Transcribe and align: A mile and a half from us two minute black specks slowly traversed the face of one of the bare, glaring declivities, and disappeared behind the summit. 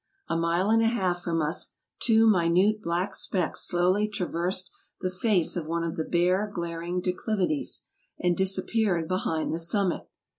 A 0.27 0.35
mile 0.35 0.71
and 0.71 0.81
a 0.81 0.87
half 0.87 1.21
from 1.21 1.43
us 1.43 1.73
two 1.99 2.27
minute 2.27 2.81
black 2.81 3.13
specks 3.13 3.67
slowly 3.67 4.07
traversed 4.07 4.71
the 5.01 5.11
face 5.11 5.55
of 5.55 5.67
one 5.67 5.83
of 5.83 5.95
the 5.95 6.03
bare, 6.03 6.49
glaring 6.51 7.01
declivities, 7.01 7.83
and 8.19 8.35
disappeared 8.35 9.07
behind 9.07 9.53
the 9.53 9.59
summit. 9.59 10.07